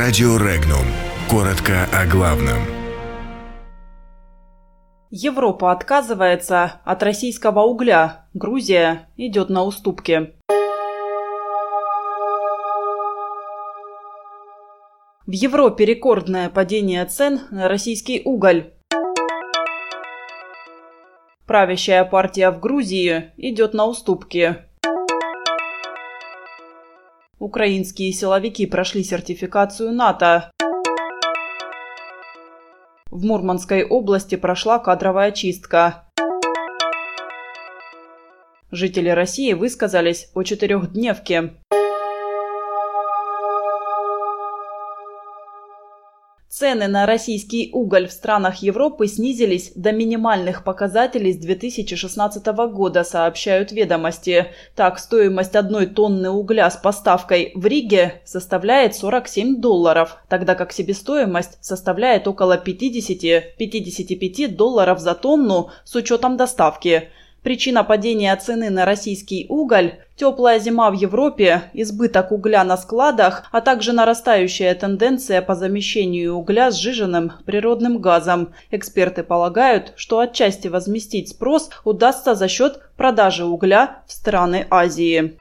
[0.00, 0.86] Радио Регнум.
[1.28, 2.58] Коротко о главном.
[5.10, 8.28] Европа отказывается от российского угля.
[8.32, 10.34] Грузия идет на уступки.
[15.26, 18.72] В Европе рекордное падение цен на российский уголь.
[21.44, 24.67] Правящая партия в Грузии идет на уступки.
[27.38, 30.50] Украинские силовики прошли сертификацию НАТО.
[33.10, 36.04] В Мурманской области прошла кадровая чистка.
[38.72, 41.54] Жители России высказались о четырехдневке.
[46.50, 53.70] Цены на российский уголь в странах Европы снизились до минимальных показателей с 2016 года, сообщают
[53.70, 54.46] ведомости.
[54.74, 61.62] Так, стоимость одной тонны угля с поставкой в Риге составляет 47 долларов, тогда как себестоимость
[61.62, 67.10] составляет около 50-55 долларов за тонну с учетом доставки.
[67.42, 73.60] Причина падения цены на российский уголь– теплая зима в Европе, избыток угля на складах, а
[73.60, 78.52] также нарастающая тенденция по замещению угля сжиженным природным газом.
[78.70, 85.38] Эксперты полагают, что отчасти возместить спрос удастся за счет продажи угля в страны Азии.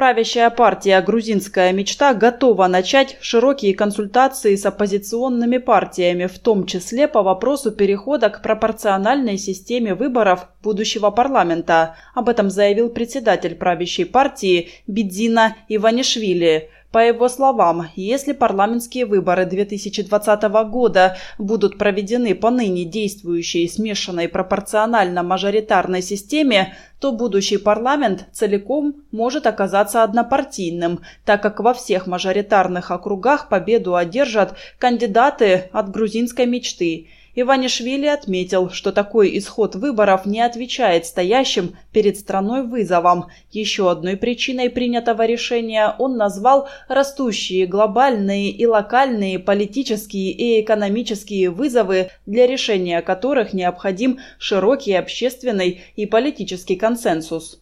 [0.00, 7.22] Правящая партия «Грузинская мечта» готова начать широкие консультации с оппозиционными партиями, в том числе по
[7.22, 11.96] вопросу перехода к пропорциональной системе выборов будущего парламента.
[12.14, 20.42] Об этом заявил председатель правящей партии Бидзина Иванишвили– по его словам, если парламентские выборы 2020
[20.68, 30.02] года будут проведены по ныне действующей смешанной пропорционально-мажоритарной системе, то будущий парламент целиком может оказаться
[30.02, 37.06] однопартийным, так как во всех мажоритарных округах победу одержат кандидаты от грузинской мечты–
[37.40, 43.26] Иванишвили отметил, что такой исход выборов не отвечает стоящим перед страной вызовам.
[43.50, 52.10] Еще одной причиной принятого решения он назвал растущие глобальные и локальные политические и экономические вызовы,
[52.26, 57.60] для решения которых необходим широкий общественный и политический консенсус.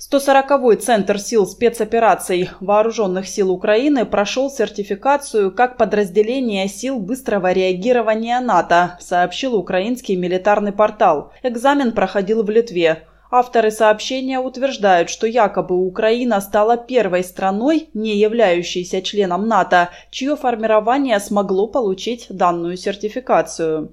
[0.00, 8.96] 140-й Центр сил спецопераций Вооруженных сил Украины прошел сертификацию как подразделение сил быстрого реагирования НАТО,
[8.98, 11.32] сообщил украинский милитарный портал.
[11.42, 13.04] Экзамен проходил в Литве.
[13.30, 21.20] Авторы сообщения утверждают, что якобы Украина стала первой страной, не являющейся членом НАТО, чье формирование
[21.20, 23.92] смогло получить данную сертификацию.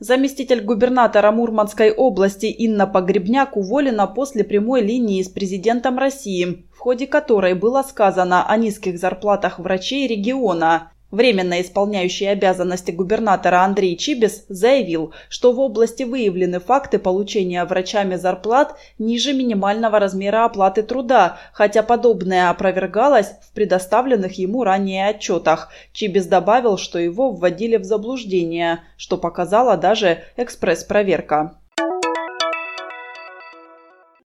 [0.00, 7.08] Заместитель губернатора Мурманской области Инна Погребняк уволена после прямой линии с президентом России, в ходе
[7.08, 10.92] которой было сказано о низких зарплатах врачей региона.
[11.10, 18.76] Временно исполняющий обязанности губернатора Андрей Чибис заявил, что в области выявлены факты получения врачами зарплат
[18.98, 25.70] ниже минимального размера оплаты труда, хотя подобное опровергалось в предоставленных ему ранее отчетах.
[25.94, 31.58] Чибис добавил, что его вводили в заблуждение, что показала даже экспресс-проверка.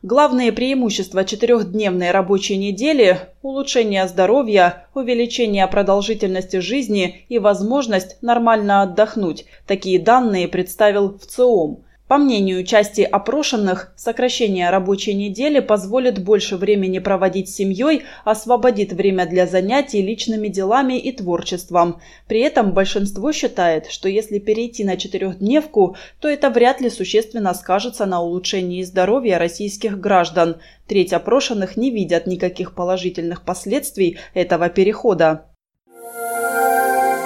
[0.04, 9.46] Главные преимущества четырехдневной рабочей недели– улучшение здоровья, увеличение продолжительности жизни и возможность нормально отдохнуть.
[9.66, 11.86] Такие данные представил ВЦИОМ.
[12.14, 19.26] По мнению части опрошенных, сокращение рабочей недели позволит больше времени проводить с семьей, освободит время
[19.26, 22.02] для занятий личными делами и творчеством.
[22.28, 28.06] При этом большинство считает, что если перейти на четырехдневку, то это вряд ли существенно скажется
[28.06, 30.58] на улучшении здоровья российских граждан.
[30.88, 35.48] Треть опрошенных не видят никаких положительных последствий этого перехода.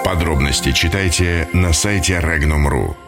[0.02, 3.07] Подробности читайте на сайте Regnum.ru.